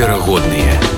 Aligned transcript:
неверагодныя 0.00 0.89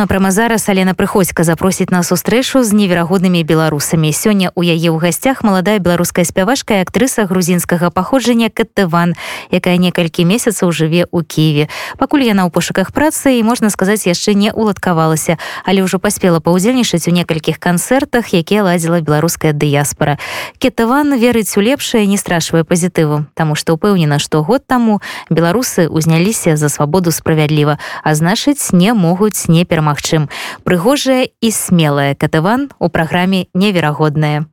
Ну, 0.00 0.06
прямо 0.06 0.30
зараз 0.30 0.68
Алена 0.68 0.94
прыходзька 0.94 1.44
запросіць 1.44 1.92
на 1.92 2.00
сустрэчу 2.00 2.64
з 2.64 2.72
неверагоднымі 2.72 3.44
беларусамі. 3.44 4.08
Сёння 4.16 4.48
у 4.56 4.64
яе 4.64 4.88
ў 4.88 4.96
гасцях 4.96 5.44
маладая 5.44 5.76
беларуская 5.76 6.24
спявашка 6.24 6.80
і 6.80 6.88
актрыса 6.88 7.28
грузінскага 7.28 7.92
паходжання 7.92 8.48
каттыван 8.48 9.12
якая 9.52 9.76
некалькі 9.76 10.24
месяцаў 10.24 10.72
жыве 10.72 11.04
ў 11.04 11.20
кіеве. 11.20 11.68
Пакуль 12.00 12.24
яна 12.24 12.48
ў 12.48 12.50
пошуках 12.50 12.96
працы 12.96 13.36
і 13.36 13.44
можна 13.44 13.68
сказаць 13.68 14.08
яшчэ 14.08 14.32
не 14.32 14.48
уладкавалася 14.48 15.36
але 15.68 15.84
ўжо 15.84 16.00
паспела 16.00 16.40
паўдзельнічаць 16.40 17.04
у 17.04 17.12
некалькіх 17.12 17.60
канцэртах 17.60 18.32
якія 18.32 18.64
ладзіла 18.64 19.04
беларуская 19.04 19.52
дыяспора 19.52 20.16
кетыван 20.64 21.12
верыць 21.20 21.52
у 21.56 21.60
лепшае 21.60 22.08
не 22.08 22.16
страшвае 22.16 22.64
пазітыву 22.64 23.28
таму 23.36 23.52
што 23.52 23.76
ўпэўнена 23.76 24.16
што 24.16 24.40
год 24.48 24.64
таму 24.64 25.04
беларусы 25.28 25.92
ўзняліся 25.92 26.56
за 26.56 26.72
свабоду 26.72 27.12
справядліва 27.12 27.76
а 28.00 28.16
значыць 28.16 28.72
не 28.72 28.96
могуць 28.96 29.44
не 29.52 29.68
перамагаць 29.68 29.89
перамагчым 29.90 30.28
прыгожая 30.64 31.28
і 31.40 31.50
смелая 31.50 32.14
катыван 32.14 32.70
у 32.78 32.88
праграме 32.88 33.46
неверагодная 33.54 34.46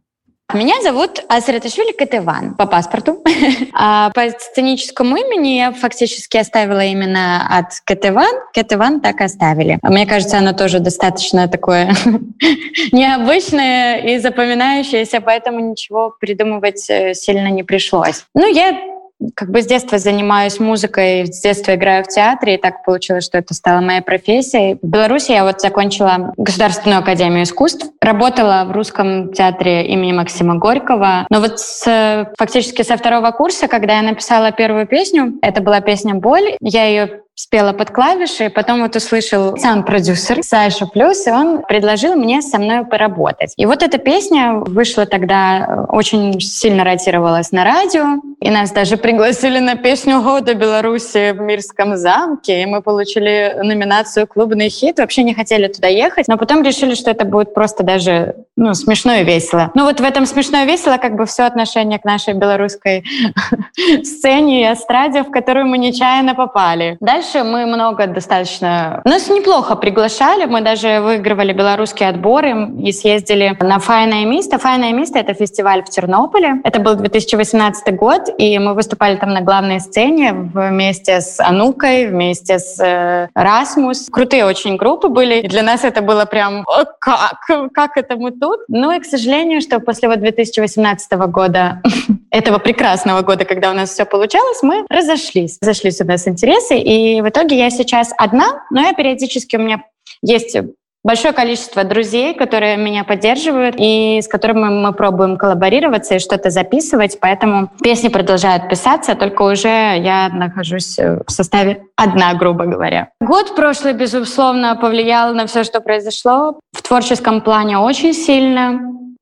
Меня 0.53 0.81
зовут 0.81 1.19
Асраташвили 1.27 1.91
Катыван 1.91 2.55
по 2.55 2.65
паспорту. 2.67 3.21
а 3.73 4.11
по 4.11 4.29
сценическому 4.29 5.17
имени 5.17 5.57
я 5.57 5.73
фактически 5.73 6.37
оставила 6.37 6.85
именно 6.85 7.45
от 7.51 7.65
Катыван. 7.83 8.31
Катыван 8.53 9.01
так 9.01 9.19
оставили. 9.19 9.77
Мне 9.83 10.05
кажется, 10.05 10.37
оно 10.37 10.53
тоже 10.53 10.79
достаточно 10.79 11.49
такое 11.49 11.93
необычное 12.93 13.97
и 13.97 14.19
запоминающееся, 14.19 15.19
поэтому 15.19 15.59
ничего 15.59 16.15
придумывать 16.17 16.89
э, 16.89 17.13
сильно 17.13 17.49
не 17.49 17.63
пришлось. 17.63 18.23
Ну, 18.33 18.47
я 18.47 18.96
как 19.35 19.51
бы 19.51 19.61
с 19.61 19.65
детства 19.65 19.97
занимаюсь 19.97 20.59
музыкой, 20.59 21.25
с 21.25 21.41
детства 21.41 21.75
играю 21.75 22.03
в 22.03 22.07
театре, 22.07 22.55
и 22.55 22.57
так 22.57 22.83
получилось, 22.83 23.25
что 23.25 23.37
это 23.37 23.53
стало 23.53 23.81
моей 23.81 24.01
профессией. 24.01 24.77
В 24.81 24.87
Беларуси 24.87 25.31
я 25.31 25.43
вот 25.43 25.61
закончила 25.61 26.33
Государственную 26.37 26.99
академию 26.99 27.43
искусств, 27.43 27.87
работала 28.01 28.65
в 28.67 28.71
русском 28.71 29.33
театре 29.33 29.87
имени 29.87 30.11
Максима 30.11 30.55
Горького. 30.55 31.25
Но 31.29 31.39
вот 31.39 31.59
с, 31.59 32.31
фактически 32.37 32.83
со 32.83 32.97
второго 32.97 33.31
курса, 33.31 33.67
когда 33.67 33.97
я 33.97 34.01
написала 34.01 34.51
первую 34.51 34.87
песню, 34.87 35.33
это 35.41 35.61
была 35.61 35.81
песня 35.81 36.15
«Боль», 36.15 36.55
я 36.61 36.85
ее 36.85 37.21
спела 37.37 37.71
под 37.71 37.91
клавиши, 37.91 38.49
потом 38.49 38.81
вот 38.81 38.95
услышал 38.95 39.55
сам 39.57 39.83
продюсер 39.83 40.41
Саша 40.41 40.87
Плюс, 40.87 41.27
и 41.27 41.29
он 41.29 41.61
предложил 41.61 42.15
мне 42.15 42.41
со 42.41 42.57
мной 42.57 42.83
поработать. 42.83 43.53
И 43.57 43.67
вот 43.67 43.83
эта 43.83 43.99
песня 43.99 44.53
вышла 44.53 45.05
тогда, 45.05 45.85
очень 45.89 46.41
сильно 46.41 46.83
ротировалась 46.83 47.51
на 47.51 47.63
радио, 47.63 48.19
и 48.41 48.49
нас 48.49 48.71
даже 48.71 48.97
пригласили 48.97 49.59
на 49.59 49.75
песню 49.75 50.21
года 50.23 50.55
Беларуси 50.55 51.31
в 51.31 51.39
Мирском 51.39 51.95
замке, 51.95 52.63
и 52.63 52.65
мы 52.65 52.81
получили 52.81 53.55
номинацию 53.61 54.25
«Клубный 54.25 54.69
хит». 54.69 54.97
Вообще 54.97 55.21
не 55.21 55.35
хотели 55.35 55.67
туда 55.67 55.87
ехать, 55.87 56.27
но 56.27 56.37
потом 56.37 56.63
решили, 56.63 56.95
что 56.95 57.11
это 57.11 57.23
будет 57.23 57.53
просто 57.53 57.83
даже 57.83 58.35
ну, 58.57 58.73
смешно 58.73 59.13
и 59.13 59.23
весело. 59.23 59.71
Ну 59.75 59.85
вот 59.85 59.99
в 59.99 60.03
этом 60.03 60.25
смешно 60.25 60.63
и 60.63 60.65
весело 60.65 60.97
как 60.97 61.15
бы 61.15 61.25
все 61.25 61.43
отношение 61.43 61.99
к 61.99 62.05
нашей 62.05 62.33
белорусской 62.33 63.05
сцене 64.03 64.61
и 64.61 64.73
эстраде, 64.73 65.23
в 65.23 65.29
которую 65.29 65.67
мы 65.67 65.77
нечаянно 65.77 66.33
попали. 66.33 66.97
Дальше 66.99 67.43
мы 67.43 67.67
много 67.67 68.07
достаточно... 68.07 69.01
Нас 69.05 69.29
неплохо 69.29 69.75
приглашали, 69.75 70.45
мы 70.45 70.61
даже 70.61 71.01
выигрывали 71.01 71.53
белорусские 71.53 72.09
отборы 72.09 72.71
и 72.83 72.91
съездили 72.91 73.55
на 73.59 73.77
«Файное 73.77 74.25
место». 74.25 74.57
«Файное 74.57 74.91
место»— 74.91 75.19
это 75.19 75.35
фестиваль 75.35 75.83
в 75.83 75.89
Тернополе. 75.89 76.55
Это 76.63 76.79
был 76.79 76.95
2018 76.95 77.95
год, 77.95 78.29
и 78.39 78.57
мы 78.57 78.73
выступали 78.73 79.17
там 79.17 79.33
на 79.33 79.41
главной 79.41 79.79
сцене 79.79 80.33
вместе 80.33 81.21
с 81.21 81.39
Анукой, 81.39 82.07
вместе 82.07 82.57
с 82.57 82.79
э, 82.79 83.27
Расмус. 83.35 84.07
Крутые 84.11 84.45
очень 84.45 84.77
группы 84.77 85.09
были, 85.09 85.41
и 85.41 85.47
для 85.47 85.61
нас 85.61 85.83
это 85.83 86.01
было 86.01 86.25
прям 86.25 86.65
«Как? 86.99 87.37
Как 87.73 87.97
это 87.97 88.15
мы 88.15 88.31
тут?» 88.47 88.61
Ну 88.67 88.91
и, 88.91 88.99
к 88.99 89.05
сожалению, 89.05 89.61
что 89.61 89.79
после 89.79 90.07
вот 90.07 90.19
2018 90.19 91.11
года, 91.29 91.81
этого 92.31 92.59
прекрасного 92.59 93.21
года, 93.21 93.45
когда 93.45 93.71
у 93.71 93.73
нас 93.73 93.91
все 93.91 94.05
получалось, 94.05 94.59
мы 94.61 94.85
разошлись. 94.89 95.57
Разошлись 95.61 96.01
у 96.01 96.05
нас 96.05 96.27
интересы, 96.27 96.77
и 96.77 97.21
в 97.21 97.29
итоге 97.29 97.57
я 97.57 97.69
сейчас 97.69 98.11
одна, 98.17 98.63
но 98.71 98.81
я 98.81 98.93
периодически 98.93 99.55
у 99.55 99.59
меня 99.59 99.83
есть 100.21 100.57
большое 101.07 101.33
количество 101.33 101.85
друзей, 101.85 102.33
которые 102.33 102.75
меня 102.75 103.05
поддерживают 103.05 103.75
и 103.79 104.19
с 104.21 104.27
которыми 104.27 104.67
мы 104.67 104.91
пробуем 104.91 105.37
коллаборироваться 105.37 106.15
и 106.15 106.19
что-то 106.19 106.49
записывать, 106.49 107.17
поэтому 107.21 107.69
песни 107.81 108.09
продолжают 108.09 108.67
писаться, 108.67 109.15
только 109.15 109.43
уже 109.43 109.69
я 109.69 110.27
нахожусь 110.27 110.97
в 110.97 111.31
составе 111.31 111.83
одна, 111.95 112.33
грубо 112.33 112.65
говоря. 112.65 113.07
Год 113.21 113.55
прошлый, 113.55 113.93
безусловно, 113.93 114.75
повлиял 114.75 115.33
на 115.33 115.47
все, 115.47 115.63
что 115.63 115.79
произошло. 115.79 116.59
В 116.73 116.81
творческом 116.81 117.39
плане 117.39 117.77
очень 117.77 118.13
сильно. 118.13 118.81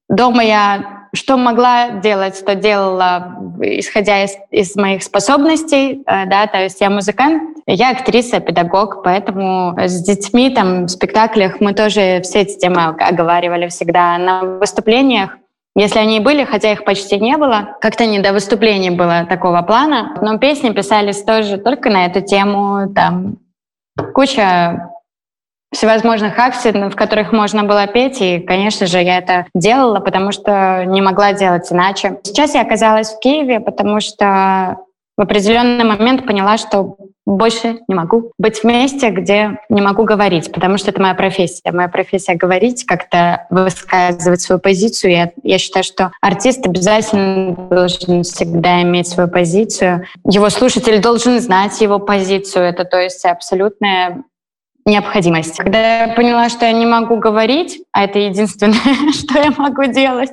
Дома 0.09 0.43
я 0.43 1.04
что 1.15 1.37
могла 1.37 1.89
делать, 1.89 2.37
что 2.37 2.55
делала, 2.55 3.37
исходя 3.61 4.23
из, 4.23 4.37
из 4.51 4.75
моих 4.75 5.03
способностей, 5.03 6.03
э, 6.05 6.25
да, 6.27 6.47
то 6.47 6.61
есть 6.61 6.79
я 6.81 6.89
музыкант, 6.89 7.57
я 7.67 7.91
актриса, 7.91 8.39
педагог, 8.39 9.03
поэтому 9.03 9.75
с 9.77 10.03
детьми 10.03 10.49
там 10.49 10.85
в 10.85 10.89
спектаклях 10.89 11.59
мы 11.59 11.73
тоже 11.73 12.21
все 12.23 12.41
эти 12.41 12.57
темы 12.57 12.83
оговаривали 12.83 13.67
всегда 13.67 14.17
на 14.17 14.41
выступлениях. 14.59 15.37
Если 15.77 15.99
они 15.99 16.21
были, 16.21 16.45
хотя 16.45 16.71
их 16.71 16.85
почти 16.85 17.19
не 17.19 17.35
было, 17.35 17.77
как-то 17.81 18.05
не 18.05 18.19
до 18.19 18.31
выступлений 18.31 18.91
было 18.91 19.25
такого 19.27 19.61
плана, 19.61 20.17
но 20.21 20.37
песни 20.37 20.69
писались 20.69 21.21
тоже 21.23 21.57
только 21.57 21.89
на 21.89 22.05
эту 22.05 22.21
тему, 22.21 22.93
там 22.93 23.37
куча 24.13 24.89
всевозможных 25.75 26.39
акций, 26.39 26.71
в 26.71 26.95
которых 26.95 27.31
можно 27.31 27.63
было 27.63 27.85
петь, 27.87 28.21
и, 28.21 28.39
конечно 28.39 28.87
же, 28.87 29.01
я 29.01 29.17
это 29.17 29.45
делала, 29.53 29.99
потому 29.99 30.31
что 30.31 30.85
не 30.85 31.01
могла 31.01 31.33
делать 31.33 31.71
иначе. 31.71 32.19
Сейчас 32.23 32.55
я 32.55 32.61
оказалась 32.61 33.11
в 33.11 33.19
Киеве, 33.19 33.59
потому 33.59 33.99
что 33.99 34.77
в 35.17 35.21
определенный 35.21 35.85
момент 35.85 36.25
поняла, 36.25 36.57
что 36.57 36.97
больше 37.25 37.79
не 37.87 37.95
могу 37.95 38.31
быть 38.37 38.59
в 38.59 38.63
месте, 38.65 39.09
где 39.09 39.59
не 39.69 39.81
могу 39.81 40.03
говорить, 40.03 40.51
потому 40.51 40.77
что 40.77 40.91
это 40.91 41.01
моя 41.01 41.15
профессия. 41.15 41.71
Моя 41.71 41.87
профессия— 41.87 42.35
говорить, 42.35 42.85
как-то 42.85 43.47
высказывать 43.49 44.41
свою 44.41 44.59
позицию. 44.59 45.11
Я, 45.11 45.31
я 45.41 45.57
считаю, 45.57 45.83
что 45.83 46.11
артист 46.21 46.65
обязательно 46.67 47.55
должен 47.55 48.23
всегда 48.23 48.83
иметь 48.83 49.07
свою 49.07 49.27
позицию. 49.29 50.05
Его 50.23 50.49
слушатель 50.49 51.01
должен 51.01 51.39
знать 51.39 51.81
его 51.81 51.97
позицию. 51.97 52.65
Это, 52.65 52.85
то 52.85 53.01
есть, 53.01 53.25
абсолютная 53.25 54.23
необходимость. 54.85 55.57
Когда 55.57 56.05
я 56.05 56.13
поняла, 56.13 56.49
что 56.49 56.65
я 56.65 56.71
не 56.71 56.85
могу 56.85 57.17
говорить, 57.17 57.81
а 57.91 58.03
это 58.03 58.19
единственное, 58.19 59.11
что 59.13 59.39
я 59.39 59.51
могу 59.57 59.85
делать, 59.85 60.31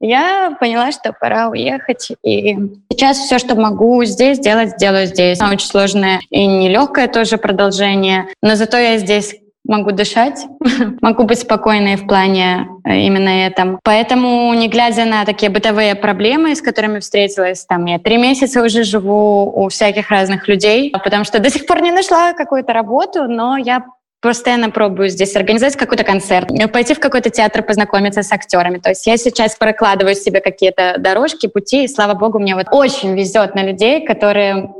я 0.00 0.56
поняла, 0.58 0.92
что 0.92 1.12
пора 1.12 1.48
уехать. 1.48 2.10
И 2.24 2.56
сейчас 2.90 3.18
все, 3.18 3.38
что 3.38 3.54
могу 3.54 4.02
здесь 4.04 4.38
делать, 4.38 4.76
делаю 4.78 5.06
здесь. 5.06 5.40
Очень 5.40 5.66
сложное 5.66 6.20
и 6.30 6.46
нелегкое 6.46 7.08
тоже 7.08 7.36
продолжение. 7.36 8.28
Но 8.42 8.56
зато 8.56 8.78
я 8.78 8.98
здесь 8.98 9.34
могу 9.66 9.92
дышать, 9.92 10.46
могу 11.00 11.24
быть 11.24 11.40
спокойной 11.40 11.96
в 11.96 12.06
плане 12.06 12.68
э, 12.84 13.00
именно 13.00 13.28
этом. 13.28 13.78
Поэтому, 13.82 14.52
не 14.54 14.68
глядя 14.68 15.04
на 15.04 15.24
такие 15.24 15.50
бытовые 15.50 15.94
проблемы, 15.94 16.54
с 16.54 16.62
которыми 16.62 17.00
встретилась, 17.00 17.64
там 17.64 17.84
я 17.86 17.98
три 17.98 18.16
месяца 18.16 18.62
уже 18.62 18.84
живу 18.84 19.52
у 19.54 19.68
всяких 19.68 20.10
разных 20.10 20.48
людей, 20.48 20.92
потому 20.92 21.24
что 21.24 21.38
до 21.38 21.50
сих 21.50 21.66
пор 21.66 21.82
не 21.82 21.92
нашла 21.92 22.32
какую-то 22.32 22.72
работу, 22.72 23.24
но 23.24 23.56
я 23.56 23.84
постоянно 24.20 24.70
пробую 24.70 25.08
здесь 25.08 25.36
организовать 25.36 25.76
какой-то 25.76 26.04
концерт, 26.04 26.48
пойти 26.72 26.94
в 26.94 27.00
какой-то 27.00 27.30
театр, 27.30 27.62
познакомиться 27.62 28.22
с 28.22 28.32
актерами. 28.32 28.78
То 28.78 28.90
есть 28.90 29.06
я 29.06 29.16
сейчас 29.16 29.56
прокладываю 29.56 30.14
себе 30.14 30.40
какие-то 30.40 30.96
дорожки, 30.98 31.46
пути, 31.46 31.84
и 31.84 31.88
слава 31.88 32.14
богу, 32.14 32.38
мне 32.38 32.54
вот 32.54 32.66
очень 32.72 33.16
везет 33.16 33.54
на 33.54 33.62
людей, 33.62 34.04
которые 34.04 34.70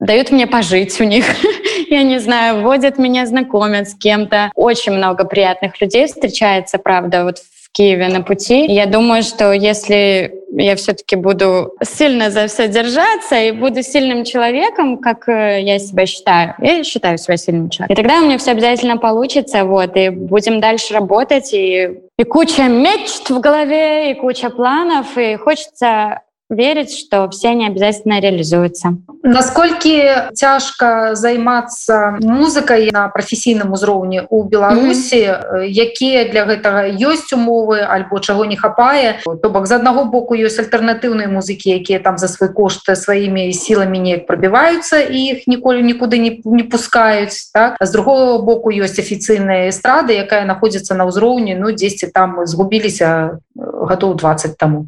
дают 0.00 0.30
мне 0.30 0.46
пожить 0.46 1.00
у 1.00 1.04
них. 1.04 1.24
Я 1.90 2.02
не 2.02 2.18
знаю, 2.18 2.62
водят 2.62 2.98
меня, 2.98 3.26
знакомят 3.26 3.88
с 3.88 3.94
кем-то. 3.94 4.50
Очень 4.54 4.92
много 4.92 5.24
приятных 5.24 5.80
людей 5.80 6.06
встречается, 6.06 6.78
правда, 6.78 7.24
вот 7.24 7.38
в 7.38 7.72
Киеве 7.72 8.08
на 8.08 8.22
пути. 8.22 8.66
Я 8.66 8.86
думаю, 8.86 9.22
что 9.22 9.52
если 9.52 10.34
я 10.50 10.76
все-таки 10.76 11.16
буду 11.16 11.74
сильно 11.82 12.30
за 12.30 12.46
все 12.46 12.68
держаться 12.68 13.38
и 13.38 13.52
буду 13.52 13.82
сильным 13.82 14.24
человеком, 14.24 14.98
как 14.98 15.28
э, 15.28 15.60
я 15.62 15.78
себя 15.78 16.06
считаю, 16.06 16.54
я 16.58 16.82
считаю 16.82 17.18
себя 17.18 17.36
сильным 17.36 17.70
человеком, 17.70 17.92
и 17.92 17.96
тогда 17.96 18.20
у 18.20 18.24
меня 18.24 18.38
все 18.38 18.52
обязательно 18.52 18.96
получится, 18.96 19.64
вот, 19.64 19.96
и 19.96 20.08
будем 20.08 20.60
дальше 20.60 20.94
работать, 20.94 21.52
и, 21.52 22.00
и 22.16 22.24
куча 22.24 22.64
мечт 22.64 23.28
в 23.28 23.38
голове, 23.40 24.12
и 24.12 24.14
куча 24.14 24.50
планов, 24.50 25.16
и 25.16 25.36
хочется 25.36 26.22
верить, 26.50 26.96
что 26.96 27.28
все 27.30 27.50
они 27.50 27.66
обязательно 27.66 28.20
реализуются. 28.20 28.96
Насколько 29.22 30.30
тяжко 30.34 31.14
займацца 31.14 32.18
музыкай 32.20 32.90
на 32.92 33.08
прафесійным 33.08 33.72
узроўні 33.72 34.22
у 34.30 34.44
Беларусі 34.44 35.16
mm 35.16 35.30
-hmm. 35.30 35.64
якія 35.68 36.24
для 36.24 36.44
гэтага 36.44 36.88
ёсць 36.88 37.32
умовы 37.32 37.80
альбо 37.80 38.20
чаго 38.20 38.44
не 38.44 38.56
хапае 38.56 39.18
то 39.42 39.50
бок 39.50 39.66
з 39.66 39.72
аднаго 39.72 40.04
боку 40.04 40.34
ёсць 40.34 40.60
альтэрнатыўныя 40.60 41.28
музыкі 41.28 41.70
якія 41.70 41.98
там 41.98 42.18
за 42.18 42.28
свой 42.28 42.48
кошт 42.48 42.96
сваімі 42.96 43.52
сіламі 43.52 43.98
неяк 43.98 44.26
пробіваюцца 44.26 45.00
і 45.00 45.24
іх 45.24 45.46
ніколі 45.46 45.82
нікуды 45.82 46.18
не, 46.18 46.40
не 46.44 46.64
пускаюць 46.64 47.50
так 47.54 47.76
а 47.80 47.86
з 47.86 47.90
другого 47.90 48.38
боку 48.38 48.70
ёсць 48.70 48.98
афіцыйная 48.98 49.68
эстрада 49.68 50.12
якая 50.12 50.44
находится 50.44 50.94
на 50.94 51.04
ўзроўні 51.04 51.54
ну 51.54 51.72
10 51.72 52.12
там 52.12 52.46
згубіліся 52.46 53.38
гадоў 53.56 54.14
20 54.14 54.56
тому 54.56 54.86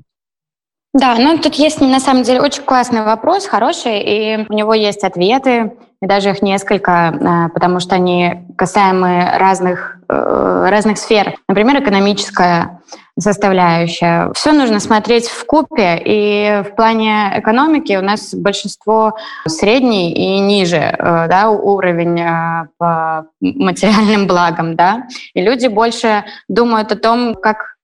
Да, 0.93 1.15
ну 1.17 1.39
тут 1.39 1.55
есть 1.55 1.81
на 1.81 2.01
самом 2.01 2.25
деле 2.25 2.41
очень 2.41 2.65
классный 2.65 3.03
вопрос, 3.03 3.47
хороший, 3.47 4.01
и 4.01 4.47
у 4.49 4.53
него 4.53 4.75
есть 4.75 5.05
ответы, 5.05 5.73
и 6.03 6.07
даже 6.07 6.31
их 6.31 6.43
несколько, 6.43 6.93
а, 6.93 7.49
потому 7.51 7.79
что 7.79 7.95
они 7.95 8.43
касаемы 8.57 9.31
разных, 9.37 9.99
э, 10.09 10.67
разных 10.69 10.99
сфер. 10.99 11.37
Например, 11.47 11.81
экономическая 11.81 12.81
составляющая. 13.19 14.33
Все 14.35 14.53
нужно 14.53 14.81
смотреть 14.81 15.29
в 15.29 15.45
купе, 15.45 16.01
и 16.05 16.63
в 16.67 16.75
плане 16.75 17.35
экономики 17.37 17.97
у 17.97 18.03
нас 18.03 18.35
большинство 18.35 19.15
средний 19.47 20.13
и 20.13 20.41
ниже 20.41 20.77
э, 20.77 21.27
да, 21.29 21.51
уровень 21.51 22.21
э, 22.21 22.67
по 22.79 23.27
материальным 23.41 24.27
благам. 24.27 24.75
Да? 24.75 25.05
И 25.35 25.43
люди 25.43 25.67
больше 25.67 26.25
думают 26.49 26.91
о 26.93 26.97
том, 26.97 27.35
как 27.35 27.77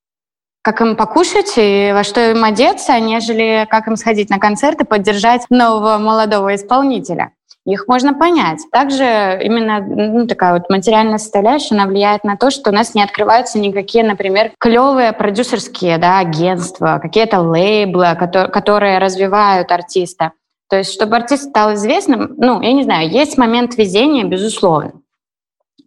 как 0.67 0.81
им 0.81 0.97
покушать 0.97 1.53
и 1.59 1.93
во 1.95 2.03
что 2.03 2.33
им 2.33 2.43
одеться, 2.43 2.99
нежели 2.99 3.69
как 3.71 3.87
им 3.87 3.95
сходить 3.95 4.31
на 4.31 4.41
концерт 4.41 4.81
и 4.81 4.85
поддержать 4.85 5.43
нового 5.49 5.97
молодого 5.99 6.57
исполнителя. 6.57 7.31
Их 7.65 7.87
можно 7.87 8.15
понять. 8.15 8.59
Также 8.73 9.39
именно 9.45 9.79
ну, 9.79 10.27
такая 10.27 10.55
вот 10.55 10.69
материальная 10.69 11.19
составляющая, 11.19 11.77
она 11.77 11.87
влияет 11.87 12.25
на 12.25 12.37
то, 12.37 12.51
что 12.51 12.71
у 12.71 12.73
нас 12.73 12.97
не 12.97 13.03
открываются 13.05 13.61
никакие, 13.61 14.03
например, 14.03 14.51
клевые 14.59 15.13
продюсерские 15.13 15.99
да, 15.99 16.19
агентства, 16.19 16.99
какие-то 17.01 17.43
лейблы, 17.43 18.17
которые, 18.19 18.51
которые 18.51 18.99
развивают 18.99 19.71
артиста. 19.71 20.33
То 20.69 20.79
есть, 20.79 20.93
чтобы 20.93 21.15
артист 21.15 21.51
стал 21.51 21.75
известным, 21.75 22.35
ну, 22.39 22.61
я 22.61 22.73
не 22.73 22.83
знаю, 22.83 23.09
есть 23.09 23.39
момент 23.39 23.77
везения, 23.77 24.25
безусловно 24.25 24.95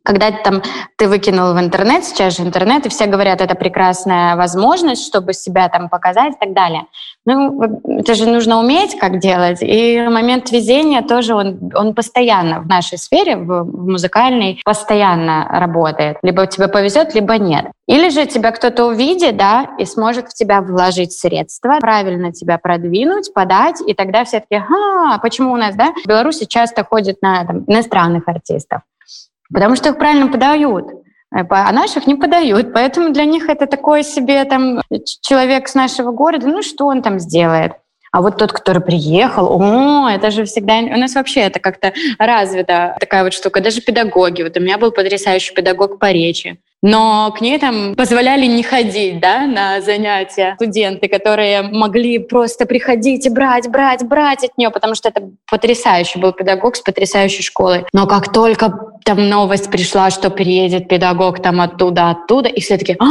когда 0.09 0.31
там 0.31 0.63
ты 0.97 1.07
выкинул 1.07 1.53
в 1.53 1.59
интернет, 1.59 2.03
сейчас 2.03 2.35
же 2.35 2.41
интернет, 2.41 2.83
и 2.83 2.89
все 2.89 3.05
говорят, 3.05 3.41
это 3.41 3.53
прекрасная 3.53 4.35
возможность, 4.35 5.05
чтобы 5.05 5.33
себя 5.33 5.69
там 5.69 5.87
показать 5.87 6.33
и 6.33 6.39
так 6.39 6.53
далее. 6.55 6.85
Ну, 7.27 7.61
это 7.85 8.15
же 8.15 8.25
нужно 8.25 8.57
уметь, 8.57 8.97
как 8.97 9.19
делать. 9.19 9.59
И 9.61 10.01
момент 10.09 10.49
везения 10.49 11.03
тоже, 11.03 11.35
он, 11.35 11.71
он 11.75 11.93
постоянно 11.93 12.59
в 12.59 12.67
нашей 12.67 12.97
сфере, 12.97 13.37
в, 13.37 13.45
в 13.45 13.87
музыкальной, 13.87 14.59
постоянно 14.65 15.45
работает. 15.47 16.17
Либо 16.23 16.47
тебе 16.47 16.69
повезет, 16.69 17.13
либо 17.13 17.37
нет. 17.37 17.67
Или 17.87 18.09
же 18.09 18.25
тебя 18.25 18.51
кто-то 18.51 18.87
увидит, 18.87 19.37
да, 19.37 19.67
и 19.77 19.85
сможет 19.85 20.29
в 20.29 20.33
тебя 20.33 20.61
вложить 20.61 21.11
средства, 21.11 21.77
правильно 21.79 22.31
тебя 22.31 22.57
продвинуть, 22.57 23.31
подать, 23.31 23.79
и 23.85 23.93
тогда 23.93 24.25
все 24.25 24.39
таки 24.39 24.55
а, 24.55 25.19
почему 25.19 25.53
у 25.53 25.57
нас, 25.57 25.75
да, 25.75 25.93
в 26.03 26.07
Беларуси 26.07 26.45
часто 26.45 26.83
ходят 26.83 27.17
на 27.21 27.45
там, 27.45 27.63
иностранных 27.67 28.27
артистов. 28.27 28.81
Потому 29.53 29.75
что 29.75 29.89
их 29.89 29.97
правильно 29.97 30.27
подают 30.27 30.89
э, 31.35 31.43
а 31.49 31.71
наших 31.71 32.07
не 32.07 32.15
подают. 32.15 32.73
Поэтому 32.73 33.11
для 33.11 33.25
них 33.25 33.49
это 33.49 33.67
такой 33.67 34.03
себе 34.03 34.43
там 34.45 34.81
человек 35.21 35.67
с 35.67 35.75
нашего 35.75 36.11
города, 36.11 36.47
ну 36.47 36.61
что 36.61 36.85
он 36.85 37.01
там 37.01 37.19
сделает? 37.19 37.73
А 38.11 38.21
вот 38.21 38.37
тот, 38.37 38.51
который 38.51 38.81
приехал, 38.81 39.61
о, 39.61 40.09
это 40.09 40.31
же 40.31 40.45
всегда... 40.45 40.79
У 40.79 40.97
нас 40.97 41.13
вообще 41.13 41.41
это 41.41 41.59
как-то 41.59 41.93
развито, 42.17 42.95
такая 42.99 43.23
вот 43.23 43.33
штука. 43.33 43.61
Даже 43.61 43.81
педагоги. 43.81 44.41
Вот 44.41 44.57
у 44.57 44.59
меня 44.59 44.79
был 44.79 44.91
потрясающий 44.91 45.53
педагог 45.53 45.99
по 45.99 46.11
речи 46.11 46.57
но 46.81 47.33
к 47.37 47.41
ней 47.41 47.59
там 47.59 47.95
позволяли 47.95 48.45
не 48.45 48.63
ходить 48.63 49.19
да, 49.19 49.45
на 49.45 49.81
занятия 49.81 50.55
студенты, 50.55 51.07
которые 51.07 51.61
могли 51.61 52.19
просто 52.19 52.65
приходить 52.65 53.25
и 53.25 53.29
брать, 53.29 53.69
брать, 53.69 54.03
брать 54.03 54.43
от 54.43 54.57
нее, 54.57 54.69
потому 54.69 54.95
что 54.95 55.09
это 55.09 55.29
потрясающий 55.49 56.19
был 56.19 56.31
педагог 56.31 56.75
с 56.75 56.81
потрясающей 56.81 57.43
школой. 57.43 57.85
Но 57.93 58.07
как 58.07 58.31
только 58.31 58.73
там 59.03 59.27
новость 59.29 59.69
пришла, 59.69 60.09
что 60.09 60.29
приедет 60.29 60.87
педагог 60.87 61.41
там 61.41 61.61
оттуда, 61.61 62.11
оттуда, 62.11 62.49
и 62.49 62.61
все 62.61 62.77
таки 62.77 62.95
а, 62.99 63.05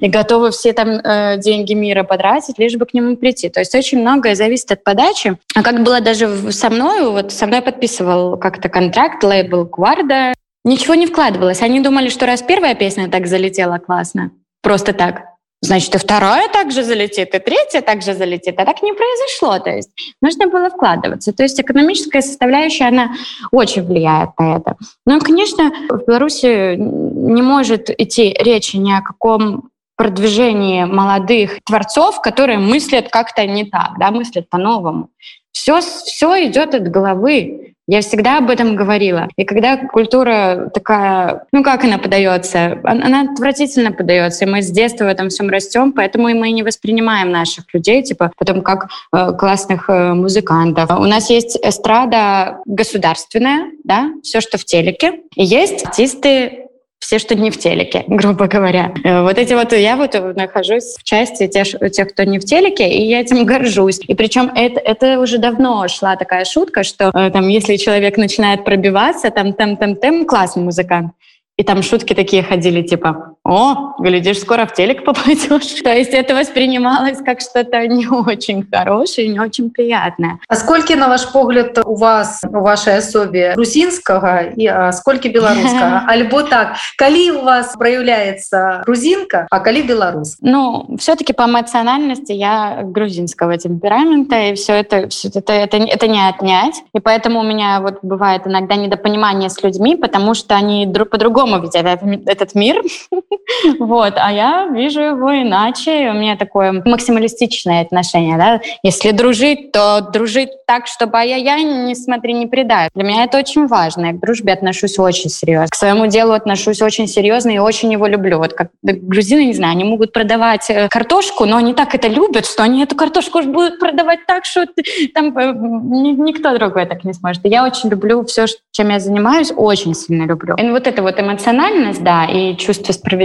и 0.00 0.08
готовы 0.08 0.50
все 0.50 0.72
там 0.72 0.88
э, 0.88 1.38
деньги 1.38 1.74
мира 1.74 2.02
потратить, 2.02 2.58
лишь 2.58 2.76
бы 2.76 2.86
к 2.86 2.94
нему 2.94 3.16
прийти. 3.16 3.48
То 3.48 3.60
есть 3.60 3.74
очень 3.74 4.00
многое 4.00 4.34
зависит 4.34 4.72
от 4.72 4.84
подачи. 4.84 5.36
А 5.54 5.62
как 5.62 5.82
было 5.82 6.00
даже 6.00 6.52
со 6.52 6.70
мной, 6.70 7.10
вот 7.10 7.32
со 7.32 7.46
мной 7.46 7.62
подписывал 7.62 8.36
как-то 8.36 8.68
контракт 8.68 9.22
лейбл 9.22 9.64
Гварда, 9.64 10.32
Ничего 10.64 10.94
не 10.94 11.06
вкладывалось. 11.06 11.62
Они 11.62 11.80
думали, 11.80 12.08
что 12.08 12.26
раз 12.26 12.42
первая 12.42 12.74
песня 12.74 13.10
так 13.10 13.26
залетела 13.26 13.78
классно, 13.78 14.30
просто 14.62 14.94
так, 14.94 15.24
значит, 15.60 15.94
и 15.94 15.98
вторая 15.98 16.48
также 16.48 16.82
залетит, 16.82 17.34
и 17.34 17.38
третья 17.38 17.82
также 17.82 18.14
залетит. 18.14 18.58
А 18.58 18.64
так 18.64 18.82
не 18.82 18.92
произошло. 18.92 19.58
То 19.58 19.70
есть 19.70 19.90
нужно 20.22 20.46
было 20.46 20.70
вкладываться. 20.70 21.34
То 21.34 21.42
есть 21.42 21.60
экономическая 21.60 22.22
составляющая, 22.22 22.88
она 22.88 23.10
очень 23.52 23.84
влияет 23.84 24.30
на 24.38 24.56
это. 24.56 24.76
Но, 25.04 25.20
конечно, 25.20 25.70
в 25.90 26.06
Беларуси 26.06 26.76
не 26.76 27.42
может 27.42 27.90
идти 27.90 28.34
речи 28.40 28.76
ни 28.76 28.92
о 28.92 29.02
каком 29.02 29.68
продвижении 29.96 30.84
молодых 30.84 31.62
творцов, 31.64 32.20
которые 32.20 32.58
мыслят 32.58 33.10
как-то 33.10 33.46
не 33.46 33.64
так, 33.64 33.92
да, 33.98 34.10
мыслят 34.10 34.48
по-новому. 34.48 35.10
Все, 35.52 35.80
все 35.80 36.46
идет 36.46 36.74
от 36.74 36.88
головы. 36.88 37.73
Я 37.86 38.00
всегда 38.00 38.38
об 38.38 38.48
этом 38.48 38.76
говорила. 38.76 39.28
И 39.36 39.44
когда 39.44 39.76
культура 39.76 40.70
такая, 40.72 41.44
ну 41.52 41.62
как 41.62 41.84
она 41.84 41.98
подается? 41.98 42.78
Она 42.84 43.22
отвратительно 43.30 43.92
подается. 43.92 44.44
И 44.44 44.48
мы 44.48 44.62
с 44.62 44.70
детства 44.70 45.04
в 45.04 45.08
этом 45.08 45.28
всем 45.28 45.50
растем, 45.50 45.92
поэтому 45.92 46.28
и 46.28 46.34
мы 46.34 46.50
не 46.50 46.62
воспринимаем 46.62 47.30
наших 47.30 47.66
людей, 47.74 48.02
типа, 48.02 48.32
потом 48.38 48.62
как 48.62 48.88
э, 49.12 49.32
классных 49.38 49.90
э, 49.90 50.14
музыкантов. 50.14 50.90
У 50.98 51.04
нас 51.04 51.28
есть 51.28 51.58
эстрада 51.62 52.58
государственная, 52.64 53.70
да, 53.84 54.10
все, 54.22 54.40
что 54.40 54.56
в 54.56 54.64
телеке. 54.64 55.20
И 55.34 55.44
есть 55.44 55.84
артисты 55.84 56.63
все, 57.04 57.18
что 57.18 57.34
не 57.34 57.50
в 57.50 57.58
телеке, 57.58 58.04
грубо 58.08 58.46
говоря. 58.46 58.94
Э, 59.04 59.22
вот 59.22 59.36
эти 59.36 59.52
вот, 59.52 59.72
я 59.74 59.96
вот 59.96 60.14
нахожусь 60.36 60.96
в 60.98 61.02
части 61.02 61.46
тех, 61.46 61.68
тех 61.92 62.08
кто 62.08 62.24
не 62.24 62.38
в 62.38 62.44
телеке, 62.44 62.88
и 62.88 63.06
я 63.06 63.20
этим 63.20 63.44
горжусь. 63.44 64.00
И 64.08 64.14
причем 64.14 64.50
это, 64.54 64.80
это 64.80 65.20
уже 65.20 65.36
давно 65.36 65.86
шла 65.88 66.16
такая 66.16 66.46
шутка, 66.46 66.82
что 66.82 67.10
э, 67.14 67.30
там, 67.30 67.48
если 67.48 67.76
человек 67.76 68.16
начинает 68.16 68.64
пробиваться, 68.64 69.30
там, 69.30 69.52
там, 69.52 69.76
там, 69.76 69.96
там, 69.96 70.24
классный 70.24 70.62
музыкант. 70.62 71.12
И 71.58 71.62
там 71.62 71.82
шутки 71.82 72.14
такие 72.14 72.42
ходили, 72.42 72.80
типа, 72.80 73.33
о, 73.44 73.94
глядишь, 73.98 74.40
скоро 74.40 74.64
в 74.64 74.72
телек 74.72 75.04
попадешь. 75.04 75.72
То 75.84 75.92
есть 75.92 76.12
это 76.12 76.34
воспринималось 76.34 77.18
как 77.18 77.40
что-то 77.40 77.86
не 77.86 78.06
очень 78.08 78.66
хорошее, 78.70 79.28
не 79.28 79.38
очень 79.38 79.70
приятное. 79.70 80.38
А 80.48 80.56
сколько, 80.56 80.96
на 80.96 81.08
ваш 81.08 81.30
погляд, 81.30 81.78
у 81.84 81.94
вас, 81.94 82.40
у 82.48 82.60
вашей 82.60 82.96
особе 82.96 83.52
грузинского 83.54 84.44
и 84.44 84.66
а 84.66 84.92
сколько 84.92 85.28
белорусского? 85.28 86.04
Альбо 86.08 86.42
так, 86.44 86.76
коли 86.96 87.30
у 87.30 87.42
вас 87.42 87.74
проявляется 87.78 88.82
грузинка, 88.86 89.46
а 89.50 89.60
коли 89.60 89.82
белорус? 89.82 90.38
Ну, 90.40 90.96
все-таки 90.98 91.34
по 91.34 91.44
эмоциональности 91.44 92.32
я 92.32 92.80
грузинского 92.82 93.58
темперамента, 93.58 94.36
и 94.36 94.54
все 94.54 94.72
это, 94.72 95.08
все 95.08 95.28
это, 95.28 95.52
это, 95.52 95.76
это 95.76 96.08
не 96.08 96.26
отнять. 96.26 96.82
И 96.94 97.00
поэтому 97.00 97.40
у 97.40 97.44
меня 97.44 97.80
вот 97.80 97.98
бывает 98.00 98.46
иногда 98.46 98.76
недопонимание 98.76 99.50
с 99.50 99.62
людьми, 99.62 99.96
потому 99.96 100.32
что 100.32 100.54
они 100.54 100.86
друг 100.86 101.10
по-другому 101.10 101.60
видят 101.60 102.00
этот 102.26 102.54
мир, 102.54 102.82
вот, 103.78 104.14
а 104.16 104.32
я 104.32 104.68
вижу 104.72 105.00
его 105.00 105.30
иначе, 105.42 106.10
у 106.10 106.14
меня 106.14 106.36
такое 106.36 106.82
максималистичное 106.84 107.82
отношение, 107.82 108.36
да, 108.36 108.60
если 108.82 109.10
дружить, 109.10 109.72
то 109.72 110.00
дружить 110.00 110.50
так, 110.66 110.86
чтобы 110.86 111.18
я-я, 111.18 111.62
не 111.62 111.94
смотри, 111.94 112.32
не 112.32 112.46
предай. 112.46 112.88
Для 112.94 113.04
меня 113.04 113.24
это 113.24 113.38
очень 113.38 113.66
важно, 113.66 114.06
я 114.06 114.12
к 114.12 114.20
дружбе 114.20 114.52
отношусь 114.52 114.98
очень 114.98 115.30
серьезно, 115.30 115.68
к 115.68 115.74
своему 115.74 116.06
делу 116.06 116.32
отношусь 116.32 116.82
очень 116.82 117.06
серьезно 117.06 117.50
и 117.50 117.58
очень 117.58 117.92
его 117.92 118.06
люблю. 118.06 118.38
Вот 118.38 118.52
как 118.52 118.70
грузины, 118.82 119.46
не 119.46 119.54
знаю, 119.54 119.72
они 119.72 119.84
могут 119.84 120.12
продавать 120.12 120.68
э, 120.68 120.88
картошку, 120.88 121.44
но 121.44 121.56
они 121.56 121.74
так 121.74 121.94
это 121.94 122.08
любят, 122.08 122.46
что 122.46 122.62
они 122.62 122.82
эту 122.82 122.96
картошку 122.96 123.42
будут 123.42 123.78
продавать 123.78 124.26
так, 124.26 124.44
что 124.44 124.66
там 125.14 125.36
э, 125.36 125.52
никто 125.52 126.56
другой 126.56 126.86
так 126.86 127.04
не 127.04 127.12
сможет. 127.12 127.44
Я 127.44 127.64
очень 127.64 127.90
люблю 127.90 128.24
все, 128.24 128.46
чем 128.72 128.90
я 128.90 129.00
занимаюсь, 129.00 129.52
очень 129.54 129.94
сильно 129.94 130.24
люблю. 130.24 130.56
И 130.56 130.70
вот 130.70 130.86
это 130.86 131.02
вот 131.02 131.20
эмоциональность, 131.20 132.02
да, 132.02 132.26
и 132.26 132.56
чувство 132.56 132.92
справедливости, 132.92 133.23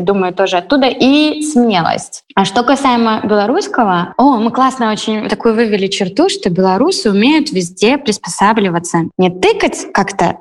думаю, 0.00 0.34
тоже 0.34 0.58
оттуда, 0.58 0.86
и 0.88 1.42
смелость. 1.42 2.24
А 2.34 2.44
что 2.44 2.62
касаемо 2.62 3.20
белорусского, 3.24 4.14
о, 4.16 4.36
мы 4.38 4.50
классно 4.50 4.90
очень 4.92 5.28
такую 5.28 5.54
вывели 5.54 5.86
черту, 5.86 6.28
что 6.28 6.50
белорусы 6.50 7.10
умеют 7.10 7.50
везде 7.50 7.98
приспосабливаться. 7.98 9.04
Не 9.16 9.30
тыкать 9.30 9.92
как-то 9.92 10.38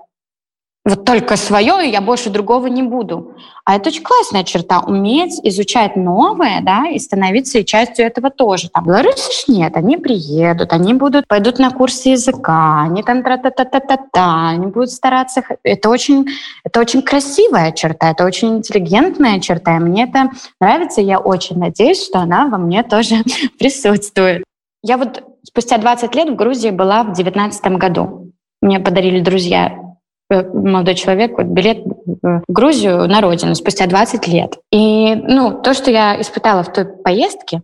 вот 0.87 1.03
только 1.03 1.35
свое, 1.35 1.85
и 1.85 1.91
я 1.91 1.99
больше 1.99 2.29
другого 2.29 2.67
не 2.67 2.81
буду. 2.81 3.35
А 3.65 3.75
это 3.75 3.89
очень 3.89 4.03
классная 4.03 4.45
черта, 4.45 4.79
уметь 4.79 5.37
изучать 5.43 5.97
новое, 5.97 6.61
да, 6.61 6.87
и 6.87 6.97
становиться 6.97 7.65
частью 7.65 8.05
этого 8.05 8.29
тоже. 8.29 8.69
Там 8.69 8.85
белорусы 8.85 9.51
нет, 9.51 9.75
они 9.75 9.97
приедут, 9.97 10.71
они 10.71 10.93
будут, 10.93 11.27
пойдут 11.27 11.59
на 11.59 11.71
курсы 11.71 12.09
языка, 12.09 12.83
они 12.83 13.03
там 13.03 13.21
тра-та-та-та-та-та, 13.21 14.49
они 14.49 14.67
будут 14.67 14.91
стараться. 14.91 15.43
Это 15.63 15.89
очень, 15.89 16.25
это 16.63 16.79
очень 16.79 17.01
красивая 17.01 17.73
черта, 17.73 18.11
это 18.11 18.23
очень 18.23 18.59
интеллигентная 18.59 19.41
черта, 19.41 19.75
и 19.75 19.79
мне 19.79 20.05
это 20.05 20.31
нравится, 20.61 21.01
и 21.01 21.05
я 21.05 21.19
очень 21.19 21.57
надеюсь, 21.57 22.01
что 22.01 22.19
она 22.19 22.47
во 22.47 22.57
мне 22.57 22.83
тоже 22.83 23.15
присутствует. 23.59 24.45
Я 24.83 24.97
вот 24.97 25.21
спустя 25.43 25.79
20 25.79 26.15
лет 26.15 26.29
в 26.29 26.35
Грузии 26.35 26.69
была 26.69 27.03
в 27.03 27.11
19 27.11 27.65
году. 27.73 28.31
Мне 28.61 28.79
подарили 28.79 29.19
друзья 29.19 29.86
молодой 30.29 30.95
человек 30.95 31.37
вот, 31.37 31.47
билет 31.47 31.79
в 32.21 32.43
Грузию 32.47 33.07
на 33.07 33.21
родину 33.21 33.55
спустя 33.55 33.87
20 33.87 34.27
лет. 34.27 34.57
И 34.71 35.15
ну, 35.15 35.51
то, 35.61 35.73
что 35.73 35.91
я 35.91 36.19
испытала 36.19 36.63
в 36.63 36.73
той 36.73 36.85
поездке, 36.85 37.61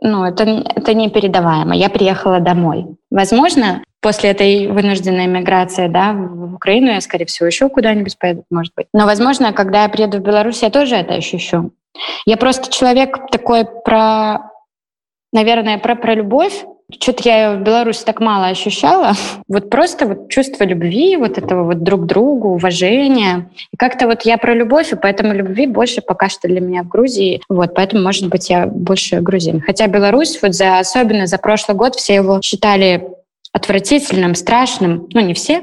ну, 0.00 0.24
это, 0.24 0.44
это 0.44 0.94
непередаваемо. 0.94 1.74
Я 1.74 1.88
приехала 1.88 2.40
домой. 2.40 2.86
Возможно, 3.10 3.82
после 4.00 4.30
этой 4.30 4.66
вынужденной 4.66 5.26
миграции 5.26 5.88
да, 5.88 6.12
в 6.12 6.54
Украину 6.54 6.92
я, 6.92 7.00
скорее 7.00 7.24
всего, 7.24 7.46
еще 7.46 7.68
куда-нибудь 7.68 8.18
поеду, 8.18 8.44
может 8.50 8.74
быть. 8.76 8.86
Но, 8.92 9.06
возможно, 9.06 9.52
когда 9.52 9.84
я 9.84 9.88
приеду 9.88 10.18
в 10.18 10.22
Беларусь, 10.22 10.62
я 10.62 10.70
тоже 10.70 10.96
это 10.96 11.14
ощущу. 11.14 11.72
Я 12.26 12.36
просто 12.36 12.70
человек 12.70 13.30
такой 13.30 13.64
про, 13.64 14.50
наверное, 15.32 15.78
про, 15.78 15.94
про 15.94 16.14
любовь, 16.14 16.66
что-то 16.92 17.28
я 17.28 17.54
в 17.54 17.62
Беларуси 17.62 18.04
так 18.04 18.20
мало 18.20 18.46
ощущала. 18.46 19.12
Вот 19.48 19.70
просто 19.70 20.06
вот 20.06 20.30
чувство 20.30 20.64
любви, 20.64 21.16
вот 21.16 21.38
этого 21.38 21.64
вот 21.64 21.82
друг 21.82 22.06
другу, 22.06 22.48
уважения. 22.54 23.50
И 23.72 23.76
как-то 23.76 24.06
вот 24.06 24.22
я 24.22 24.36
про 24.38 24.54
любовь, 24.54 24.92
и 24.92 24.96
поэтому 24.96 25.32
любви 25.32 25.66
больше 25.66 26.00
пока 26.00 26.28
что 26.28 26.48
для 26.48 26.60
меня 26.60 26.82
в 26.82 26.88
Грузии. 26.88 27.40
Вот, 27.48 27.74
поэтому, 27.74 28.02
может 28.02 28.28
быть, 28.28 28.50
я 28.50 28.66
больше 28.66 29.20
грузин. 29.20 29.60
Хотя 29.60 29.86
Беларусь, 29.86 30.40
вот 30.42 30.54
за, 30.54 30.78
особенно 30.78 31.26
за 31.26 31.38
прошлый 31.38 31.76
год 31.76 31.94
все 31.94 32.14
его 32.14 32.40
считали 32.42 33.08
отвратительным, 33.52 34.34
страшным. 34.34 35.08
Ну, 35.12 35.20
не 35.20 35.34
все, 35.34 35.62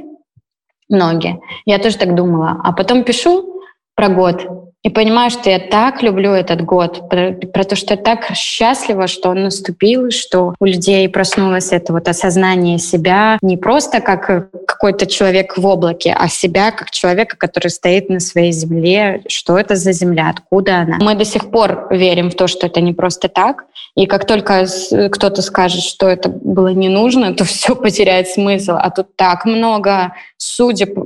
многие. 0.90 1.42
Я 1.66 1.80
тоже 1.80 1.98
так 1.98 2.16
думала. 2.16 2.62
А 2.64 2.72
потом 2.72 3.04
пишу 3.04 3.62
про 3.96 4.10
год, 4.10 4.61
и 4.84 4.90
понимаю, 4.90 5.30
что 5.30 5.50
я 5.50 5.60
так 5.60 6.02
люблю 6.02 6.32
этот 6.32 6.62
год, 6.64 7.08
про, 7.10 7.34
про 7.34 7.64
то, 7.64 7.76
что 7.76 7.94
я 7.94 8.02
так 8.02 8.36
счастлива, 8.36 9.08
что 9.08 9.30
он 9.30 9.44
наступил, 9.44 10.10
что 10.10 10.56
у 10.60 10.66
людей 10.66 11.08
проснулось 11.08 11.72
это 11.72 11.94
вот 11.94 12.08
осознание 12.08 12.80
себя 12.80 13.38
не 13.42 13.58
просто 13.58 14.02
как 14.02 14.50
какой-то 14.66 15.06
человек 15.06 15.58
в 15.58 15.66
облаке, 15.66 16.16
а 16.18 16.28
себя 16.28 16.72
как 16.72 16.90
человека, 16.90 17.38
который 17.38 17.70
стоит 17.70 18.10
на 18.10 18.20
своей 18.20 18.52
земле. 18.52 19.22
Что 19.28 19.58
это 19.60 19.76
за 19.76 19.92
земля, 19.92 20.30
откуда 20.30 20.80
она? 20.80 20.98
Мы 21.00 21.14
до 21.14 21.26
сих 21.26 21.52
пор 21.52 21.88
верим 21.92 22.32
в 22.32 22.36
то, 22.36 22.48
что 22.48 22.66
это 22.66 22.82
не 22.82 22.94
просто 22.94 23.30
так. 23.30 23.66
И 23.96 24.08
как 24.08 24.26
только 24.26 24.66
кто-то 25.12 25.42
скажет, 25.42 25.84
что 25.84 26.08
это 26.08 26.30
было 26.30 26.70
не 26.70 26.90
нужно, 26.90 27.36
то 27.36 27.44
все 27.46 27.76
потеряет 27.76 28.30
смысл. 28.30 28.74
А 28.80 28.90
тут 28.90 29.16
так 29.16 29.46
много 29.46 30.14
судеб 30.38 30.98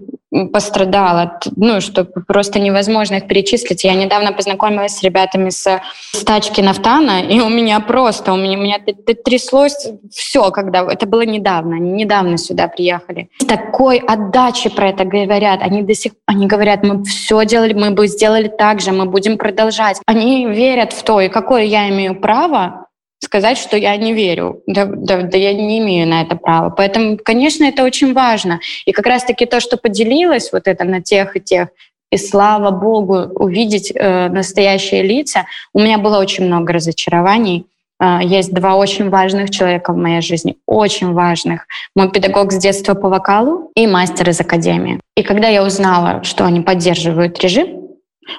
пострадало, 0.51 1.39
ну, 1.55 1.81
что 1.81 2.03
просто 2.03 2.59
невозможно 2.59 3.15
их 3.15 3.27
перечислить. 3.27 3.83
Я 3.83 3.93
недавно 3.93 4.33
познакомилась 4.33 4.97
с 4.97 5.03
ребятами 5.03 5.49
с, 5.49 5.81
с 6.11 6.23
тачки 6.23 6.61
Нафтана, 6.61 7.21
и 7.21 7.39
у 7.39 7.49
меня 7.49 7.79
просто, 7.79 8.33
у 8.33 8.37
меня, 8.37 8.57
у 8.57 8.61
меня 8.61 8.79
тряслось 9.23 9.87
все, 10.11 10.51
когда... 10.51 10.85
Это 10.91 11.05
было 11.05 11.25
недавно, 11.25 11.75
они 11.75 11.91
недавно 11.91 12.37
сюда 12.37 12.67
приехали. 12.67 13.29
С 13.39 13.45
такой 13.45 13.97
отдачи 13.97 14.69
про 14.69 14.89
это 14.89 15.05
говорят. 15.05 15.61
Они 15.61 15.81
до 15.81 15.93
сих... 15.93 16.13
Они 16.25 16.47
говорят, 16.47 16.83
мы 16.83 17.03
все 17.03 17.45
делали, 17.45 17.73
мы 17.73 17.91
бы 17.91 18.07
сделали 18.07 18.47
так 18.47 18.81
же, 18.81 18.91
мы 18.91 19.05
будем 19.05 19.37
продолжать. 19.37 19.99
Они 20.05 20.45
верят 20.47 20.93
в 20.93 21.03
то, 21.03 21.21
и 21.21 21.29
какое 21.29 21.63
я 21.63 21.89
имею 21.89 22.19
право 22.19 22.84
сказать, 23.23 23.57
что 23.57 23.77
я 23.77 23.95
не 23.97 24.13
верю. 24.13 24.61
Да, 24.67 24.85
да, 24.85 25.21
да 25.21 25.37
я 25.37 25.53
не 25.53 25.79
имею 25.79 26.07
на 26.07 26.21
это 26.21 26.35
права. 26.35 26.69
Поэтому, 26.69 27.17
конечно, 27.17 27.63
это 27.65 27.83
очень 27.83 28.13
важно. 28.13 28.59
И 28.85 28.91
как 28.91 29.05
раз-таки 29.05 29.45
то, 29.45 29.59
что 29.59 29.77
поделилось 29.77 30.51
вот 30.51 30.67
это 30.67 30.83
на 30.83 31.01
тех 31.01 31.35
и 31.35 31.41
тех, 31.41 31.69
и 32.11 32.17
слава 32.17 32.71
богу, 32.71 33.15
увидеть 33.35 33.91
э, 33.93 34.29
настоящие 34.29 35.01
лица. 35.01 35.47
У 35.73 35.79
меня 35.79 35.97
было 35.97 36.19
очень 36.19 36.45
много 36.45 36.73
разочарований. 36.73 37.65
Э, 37.99 38.19
есть 38.21 38.53
два 38.53 38.75
очень 38.75 39.09
важных 39.09 39.49
человека 39.49 39.91
в 39.91 39.97
моей 39.97 40.21
жизни, 40.21 40.55
очень 40.65 41.13
важных. 41.13 41.67
Мой 41.95 42.11
педагог 42.11 42.51
с 42.51 42.57
детства 42.57 42.93
по 42.93 43.09
вокалу 43.09 43.71
и 43.75 43.87
мастер 43.87 44.29
из 44.29 44.39
академии. 44.39 44.99
И 45.17 45.23
когда 45.23 45.47
я 45.47 45.63
узнала, 45.63 46.23
что 46.23 46.45
они 46.45 46.61
поддерживают 46.61 47.39
режим, 47.43 47.84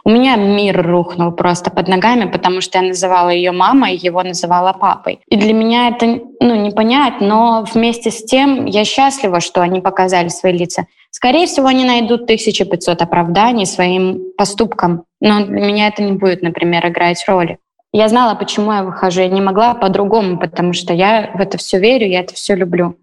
у 0.04 0.10
меня 0.10 0.36
мир 0.36 0.86
рухнул 0.86 1.32
просто 1.32 1.70
под 1.70 1.88
ногами, 1.88 2.30
потому 2.30 2.60
что 2.60 2.78
я 2.78 2.84
называла 2.84 3.30
ее 3.30 3.52
мамой, 3.52 3.96
его 3.96 4.22
называла 4.22 4.72
папой. 4.72 5.20
И 5.28 5.36
для 5.36 5.52
меня 5.52 5.88
это 5.88 6.20
ну, 6.40 6.54
не 6.54 6.70
понять, 6.70 7.20
но 7.20 7.64
вместе 7.72 8.10
с 8.10 8.24
тем 8.24 8.66
я 8.66 8.84
счастлива, 8.84 9.40
что 9.40 9.62
они 9.62 9.80
показали 9.80 10.28
свои 10.28 10.52
лица. 10.52 10.86
Скорее 11.10 11.46
всего, 11.46 11.66
они 11.66 11.84
найдут 11.84 12.22
1500 12.22 13.00
оправданий 13.00 13.64
своим 13.64 14.32
поступкам, 14.36 15.04
но 15.20 15.44
для 15.46 15.60
меня 15.60 15.88
это 15.88 16.02
не 16.02 16.12
будет, 16.12 16.42
например, 16.42 16.86
играть 16.86 17.24
роли. 17.26 17.58
Я 17.92 18.08
знала, 18.08 18.34
почему 18.34 18.72
я 18.72 18.82
выхожу, 18.82 19.22
я 19.22 19.28
не 19.28 19.40
могла 19.40 19.74
по-другому, 19.74 20.38
потому 20.38 20.74
что 20.74 20.92
я 20.92 21.30
в 21.34 21.40
это 21.40 21.56
все 21.56 21.78
верю, 21.78 22.06
я 22.06 22.20
это 22.20 22.34
все 22.34 22.54
люблю. 22.54 22.96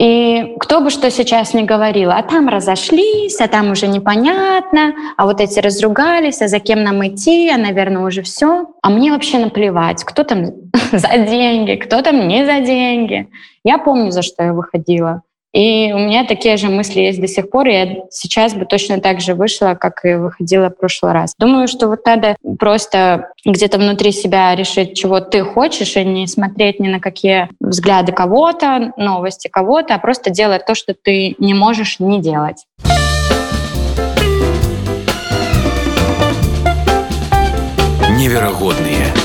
И 0.00 0.56
кто 0.58 0.80
бы 0.80 0.88
что 0.88 1.10
сейчас 1.10 1.52
ни 1.52 1.60
говорил, 1.60 2.10
а 2.10 2.22
там 2.22 2.48
разошлись, 2.48 3.38
а 3.38 3.48
там 3.48 3.70
уже 3.70 3.86
непонятно, 3.86 4.94
а 5.18 5.26
вот 5.26 5.42
эти 5.42 5.58
разругались, 5.58 6.40
а 6.40 6.48
за 6.48 6.58
кем 6.58 6.82
нам 6.82 7.06
идти, 7.06 7.50
а, 7.50 7.58
наверное, 7.58 8.06
уже 8.06 8.22
все. 8.22 8.68
А 8.82 8.88
мне 8.88 9.12
вообще 9.12 9.36
наплевать, 9.36 10.02
кто 10.04 10.24
там 10.24 10.46
за 10.92 11.18
деньги, 11.18 11.74
кто 11.74 12.00
там 12.00 12.26
не 12.28 12.46
за 12.46 12.60
деньги. 12.60 13.28
Я 13.62 13.76
помню, 13.76 14.10
за 14.10 14.22
что 14.22 14.42
я 14.42 14.54
выходила. 14.54 15.20
И 15.52 15.92
у 15.92 15.98
меня 15.98 16.24
такие 16.24 16.56
же 16.56 16.68
мысли 16.68 17.00
есть 17.00 17.20
до 17.20 17.26
сих 17.26 17.50
пор, 17.50 17.66
я 17.66 18.04
сейчас 18.10 18.54
бы 18.54 18.66
точно 18.66 19.00
так 19.00 19.20
же 19.20 19.34
вышла, 19.34 19.74
как 19.74 20.04
и 20.04 20.14
выходила 20.14 20.68
в 20.70 20.76
прошлый 20.76 21.12
раз. 21.12 21.34
Думаю, 21.38 21.66
что 21.66 21.88
вот 21.88 22.06
надо 22.06 22.36
просто 22.58 23.32
где-то 23.44 23.78
внутри 23.78 24.12
себя 24.12 24.54
решить, 24.54 24.96
чего 24.96 25.20
ты 25.20 25.42
хочешь, 25.42 25.96
и 25.96 26.04
не 26.04 26.28
смотреть 26.28 26.78
ни 26.78 26.88
на 26.88 27.00
какие 27.00 27.48
взгляды 27.60 28.12
кого-то, 28.12 28.92
новости 28.96 29.48
кого-то, 29.48 29.94
а 29.94 29.98
просто 29.98 30.30
делать 30.30 30.66
то, 30.66 30.76
что 30.76 30.94
ты 30.94 31.34
не 31.38 31.54
можешь 31.54 31.98
не 31.98 32.20
делать. 32.20 32.64
Невероятные 38.16 39.19